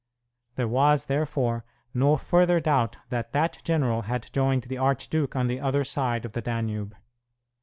[0.55, 1.63] There was, therefore,
[1.93, 6.31] no further doubt that that general had joined the archduke on the other side of
[6.31, 6.95] the Danube.